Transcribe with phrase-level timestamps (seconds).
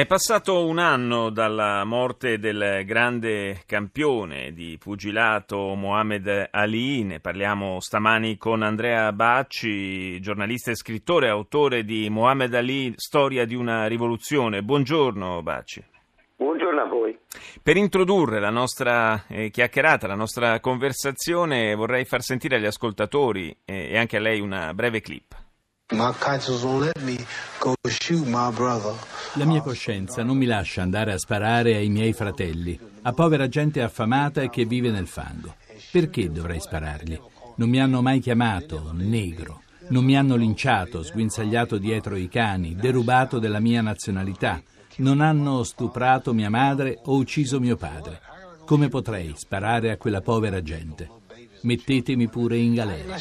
[0.00, 7.80] È passato un anno dalla morte del grande campione di pugilato Mohamed Ali, ne parliamo
[7.80, 14.62] stamani con Andrea Bacci, giornalista e scrittore, autore di Mohamed Ali, Storia di una rivoluzione.
[14.62, 15.84] Buongiorno Bacci.
[16.36, 17.18] Buongiorno a voi.
[17.62, 23.90] Per introdurre la nostra eh, chiacchierata, la nostra conversazione, vorrei far sentire agli ascoltatori eh,
[23.90, 25.36] e anche a lei una breve clip.
[29.34, 33.80] La mia coscienza non mi lascia andare a sparare ai miei fratelli, a povera gente
[33.80, 35.54] affamata che vive nel fango.
[35.92, 37.18] Perché dovrei sparargli?
[37.54, 43.38] Non mi hanno mai chiamato negro, non mi hanno linciato, sguinzagliato dietro i cani, derubato
[43.38, 44.60] della mia nazionalità,
[44.96, 48.20] non hanno stuprato mia madre o ucciso mio padre.
[48.64, 51.08] Come potrei sparare a quella povera gente?
[51.62, 53.16] Mettetemi pure in galera.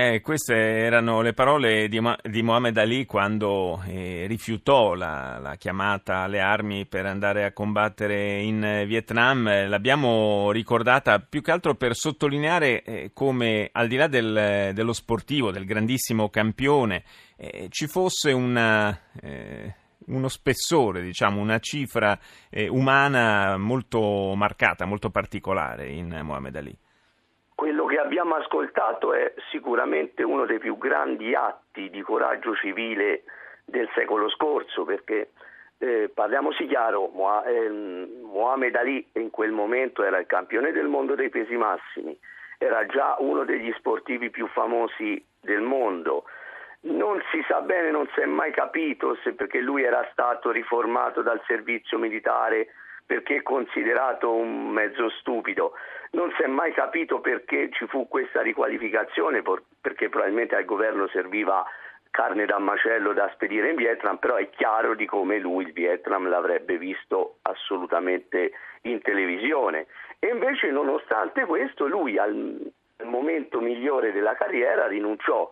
[0.00, 6.18] Eh, queste erano le parole di, di Mohamed Ali quando eh, rifiutò la, la, chiamata
[6.18, 9.66] alle armi per andare a combattere in Vietnam.
[9.68, 15.50] L'abbiamo ricordata più che altro per sottolineare eh, come al di là del, dello sportivo,
[15.50, 17.02] del grandissimo campione,
[17.36, 19.74] eh, ci fosse una eh,
[20.06, 22.16] uno spessore, diciamo, una cifra
[22.50, 26.78] eh, umana molto marcata, molto particolare in Mohamed Ali.
[27.58, 33.24] Quello che abbiamo ascoltato è sicuramente uno dei più grandi atti di coraggio civile
[33.64, 35.30] del secolo scorso, perché
[35.78, 41.56] eh, parliamoci chiaro, Mohamed Ali in quel momento era il campione del mondo dei pesi
[41.56, 42.16] massimi,
[42.58, 46.26] era già uno degli sportivi più famosi del mondo.
[46.82, 51.22] Non si sa bene, non si è mai capito se perché lui era stato riformato
[51.22, 52.68] dal servizio militare
[53.08, 55.72] perché è considerato un mezzo stupido.
[56.10, 59.42] Non si è mai capito perché ci fu questa riqualificazione,
[59.80, 61.64] perché probabilmente al governo serviva
[62.10, 66.28] carne da macello da spedire in Vietnam, però è chiaro di come lui il Vietnam
[66.28, 69.86] l'avrebbe visto assolutamente in televisione.
[70.18, 72.60] E invece nonostante questo lui al
[73.04, 75.48] momento migliore della carriera rinunciò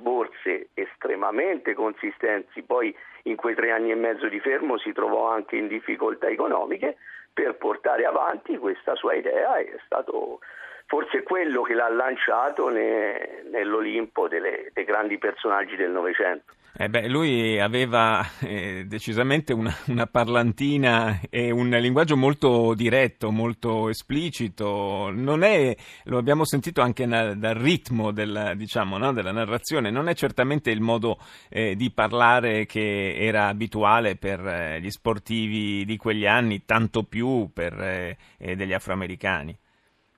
[0.00, 2.94] borse estremamente consistenti, poi
[3.24, 6.96] in quei tre anni e mezzo di fermo si trovò anche in difficoltà economiche
[7.32, 10.40] per portare avanti questa sua idea è stato
[10.86, 16.52] forse quello che l'ha lanciato ne, nell'Olimpo delle, dei grandi personaggi del Novecento.
[16.72, 23.88] Eh beh, lui aveva eh, decisamente una, una, parlantina e un linguaggio molto diretto, molto
[23.88, 25.10] esplicito.
[25.12, 30.08] Non è, lo abbiamo sentito anche na, dal ritmo della, diciamo, no, della, narrazione, non
[30.08, 35.96] è certamente il modo eh, di parlare che era abituale per eh, gli sportivi di
[35.96, 39.58] quegli anni, tanto più per eh, eh, degli afroamericani.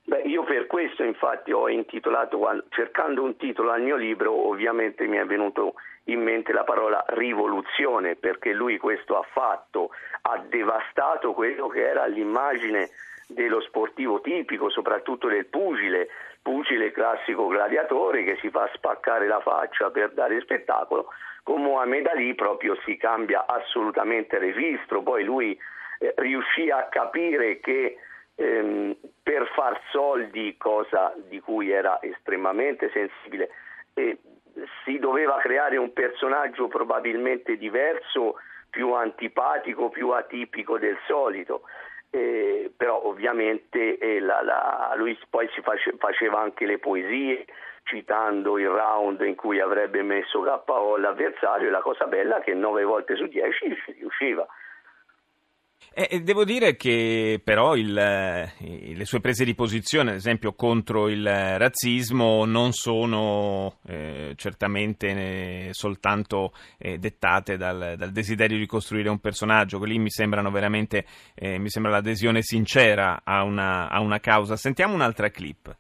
[0.04, 5.16] Beh, io per questo infatti ho intitolato, cercando un titolo al mio libro, ovviamente mi
[5.16, 5.74] è venuto
[6.04, 9.90] in mente la parola rivoluzione, perché lui questo ha fatto,
[10.22, 12.90] ha devastato quello che era l'immagine
[13.28, 16.08] dello sportivo tipico, soprattutto del pugile,
[16.42, 21.08] pugile classico gladiatore che si fa spaccare la faccia per dare spettacolo,
[21.44, 25.58] con Mohamed Ali proprio si cambia assolutamente registro, poi lui
[25.98, 27.98] eh, riuscì a capire che
[28.36, 33.50] ehm, per far soldi, cosa di cui era estremamente sensibile,
[33.94, 34.18] eh,
[34.84, 38.36] si doveva creare un personaggio probabilmente diverso,
[38.68, 41.62] più antipatico, più atipico del solito.
[42.10, 47.46] Eh, però ovviamente eh, la, la, lui poi si face, faceva anche le poesie
[47.84, 52.54] citando il round in cui avrebbe messo KO l'avversario e la cosa bella è che
[52.54, 54.46] 9 volte su 10 riusciva.
[55.94, 61.08] Eh, devo dire che però il, eh, le sue prese di posizione, ad esempio contro
[61.08, 69.10] il razzismo, non sono eh, certamente eh, soltanto eh, dettate dal, dal, desiderio di costruire
[69.10, 74.18] un personaggio, lì mi sembrano veramente, eh, mi sembra l'adesione sincera a una, a una
[74.18, 74.56] causa.
[74.56, 75.76] Sentiamo un'altra clip.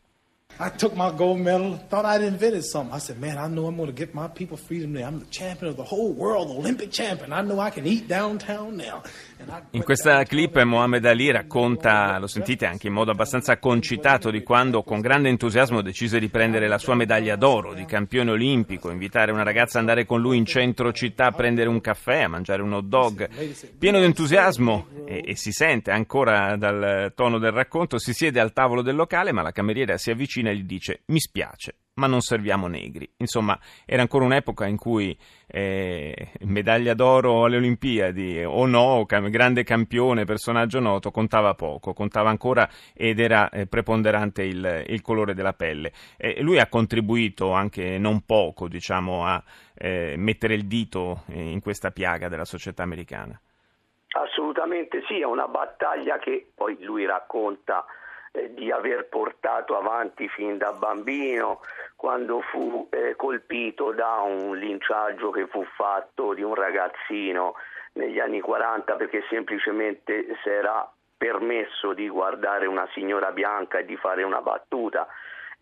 [0.62, 2.94] I took my gold medal, thought I'd invented something.
[2.94, 5.70] I said, man, I know I'm going to get my people freedom I'm the champion
[5.70, 7.32] of the whole world, Olympic champion.
[7.32, 9.02] I know I can eat downtown now.
[9.70, 14.84] In questa clip Mohamed Ali racconta, lo sentite anche in modo abbastanza concitato, di quando
[14.84, 19.42] con grande entusiasmo decise di prendere la sua medaglia d'oro di campione olimpico, invitare una
[19.42, 22.72] ragazza ad andare con lui in centro città a prendere un caffè, a mangiare un
[22.72, 23.28] hot dog.
[23.78, 28.52] Pieno di entusiasmo e, e si sente ancora dal tono del racconto, si siede al
[28.52, 32.20] tavolo del locale ma la cameriera si avvicina e gli dice mi spiace, ma non
[32.20, 33.10] serviamo negri.
[33.18, 35.16] Insomma, era ancora un'epoca in cui
[35.46, 42.30] eh, medaglia d'oro alle Olimpiadi o no, cam- grande campione, personaggio noto, contava poco, contava
[42.30, 45.92] ancora ed era eh, preponderante il, il, colore della pelle.
[46.16, 49.42] Eh, lui ha contribuito anche non poco, diciamo, a
[49.74, 53.38] eh, mettere il dito in questa piaga della società americana.
[54.14, 57.84] Assolutamente sì, è una battaglia che poi lui racconta
[58.32, 61.60] eh, di aver portato avanti fin da bambino,
[61.96, 67.54] quando fu eh, colpito da un linciaggio che fu fatto di un ragazzino
[67.94, 73.96] negli anni 40 perché semplicemente si era permesso di guardare una signora bianca e di
[73.96, 75.06] fare una battuta.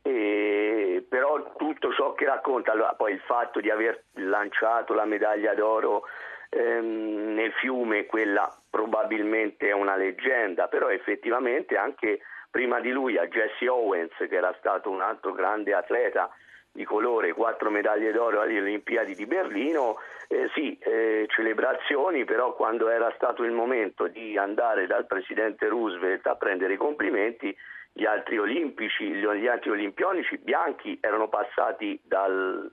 [0.03, 5.53] E, però tutto ciò che racconta, allora, poi il fatto di aver lanciato la medaglia
[5.55, 6.05] d'oro
[6.51, 12.21] ehm, nel fiume, quella probabilmente è una leggenda, però effettivamente anche
[12.51, 16.31] prima di lui a Jesse Owens, che era stato un altro grande atleta
[16.73, 19.99] di colore, quattro medaglie d'oro alle Olimpiadi di Berlino,
[20.29, 26.27] eh, sì, eh, celebrazioni, però quando era stato il momento di andare dal presidente Roosevelt
[26.27, 27.57] a prendere i complimenti,
[27.93, 32.71] gli altri olimpici, gli altri olimpionici bianchi erano passati dal,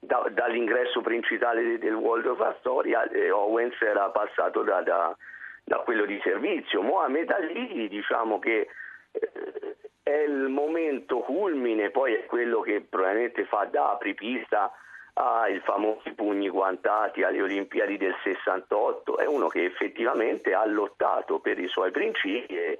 [0.00, 5.14] da, dall'ingresso principale del World of Astoria e Owens era passato da, da,
[5.62, 6.82] da quello di servizio.
[6.82, 8.68] Mohamed Ali diciamo che
[9.12, 14.72] eh, è il momento culmine, poi è quello che probabilmente fa da apripista
[15.12, 21.58] ai famosi pugni guantati alle Olimpiadi del 68, è uno che effettivamente ha lottato per
[21.58, 22.78] i suoi principi e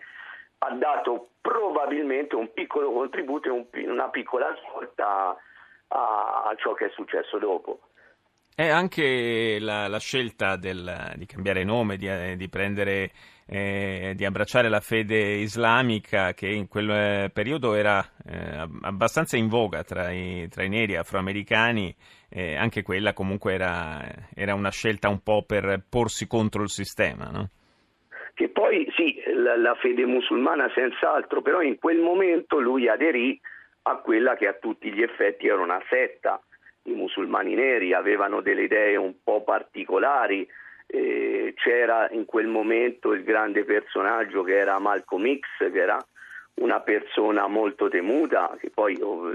[0.58, 5.36] ha dato probabilmente un piccolo contributo e un, una piccola svolta
[5.90, 7.80] a, a ciò che è successo dopo.
[8.54, 13.10] È anche la, la scelta del, di cambiare nome, di, eh, di prendere,
[13.46, 19.48] eh, di abbracciare la fede islamica che in quel eh, periodo era eh, abbastanza in
[19.48, 21.94] voga tra i, tra i neri afroamericani,
[22.28, 24.04] eh, anche quella comunque era,
[24.34, 27.48] era, una scelta un po' per porsi contro il sistema, no?
[28.34, 33.40] Che poi sì, la, la fede musulmana senz'altro, però in quel momento lui aderì
[33.82, 36.40] a quella che a tutti gli effetti era una setta
[36.84, 40.48] i musulmani neri avevano delle idee un po' particolari,
[40.86, 45.98] eh, c'era in quel momento il grande personaggio che era Malcolm X, che era
[46.54, 49.28] una persona molto temuta, che poi oh,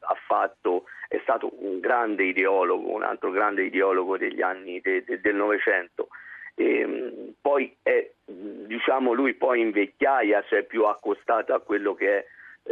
[0.00, 5.20] ha fatto, è stato un grande ideologo, un altro grande ideologo degli anni de, de,
[5.20, 6.08] del Novecento.
[6.54, 12.18] E, poi è, diciamo, lui poi in vecchiaia si è più accostato a quello che
[12.18, 12.26] è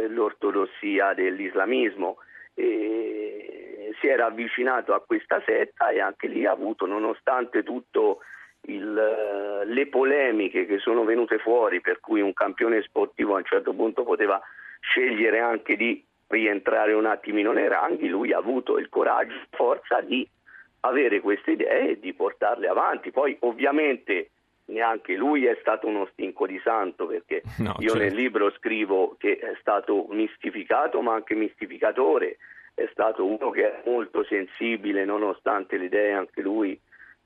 [0.07, 2.17] l'ortodossia dell'islamismo.
[2.53, 3.57] E,
[3.99, 8.19] si era avvicinato a questa setta e anche lì ha avuto, nonostante tutto
[8.67, 13.45] il, eh, le polemiche che sono venute fuori, per cui un campione sportivo a un
[13.45, 14.41] certo punto poteva
[14.79, 20.01] scegliere anche di rientrare un attimino nei ranghi, lui ha avuto il coraggio, la forza
[20.01, 20.27] di
[20.81, 23.11] avere queste idee e di portarle avanti.
[23.11, 24.31] Poi ovviamente
[24.67, 28.03] neanche lui è stato uno stinco di santo perché no, io certo.
[28.03, 32.37] nel libro scrivo che è stato mistificato ma anche mistificatore
[32.73, 36.79] è stato uno che è molto sensibile nonostante le idee anche lui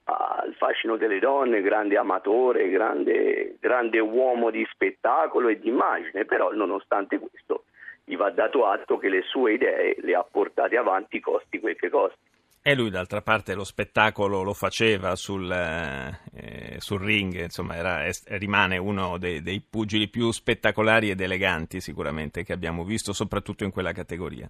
[0.03, 6.51] al fascino delle donne, grande amatore, grande, grande uomo di spettacolo e di immagine, però
[6.51, 7.65] nonostante questo
[8.03, 11.89] gli va dato atto che le sue idee le ha portate avanti costi quel che
[11.89, 12.17] costi.
[12.63, 18.11] E lui d'altra parte lo spettacolo lo faceva sul, eh, sul ring, insomma era, è,
[18.37, 23.71] rimane uno dei, dei pugili più spettacolari ed eleganti sicuramente che abbiamo visto, soprattutto in
[23.71, 24.49] quella categoria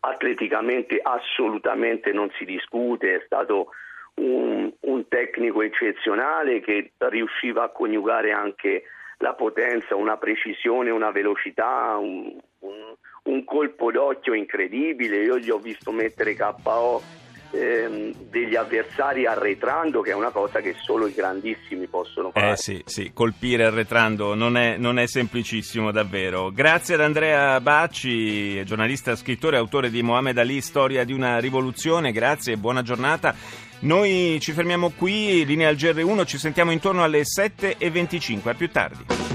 [0.00, 3.68] atleticamente assolutamente non si discute, è stato
[4.14, 8.84] un, un, tecnico eccezionale che riusciva a coniugare anche
[9.18, 15.22] la potenza, una precisione, una velocità, un, un, un colpo d'occhio incredibile.
[15.22, 17.02] Io gli ho visto mettere KO
[17.50, 22.52] ehm, degli avversari arretrando, che è una cosa che solo i grandissimi possono fare.
[22.52, 26.50] Eh sì, sì, colpire arretrando non è, non è semplicissimo davvero.
[26.50, 32.12] Grazie ad Andrea Bacci, giornalista, scrittore, autore di Mohamed Ali, Storia di una rivoluzione.
[32.12, 33.34] Grazie e buona giornata.
[33.80, 39.29] Noi ci fermiamo qui, linea al GR1, ci sentiamo intorno alle 7.25, a più tardi.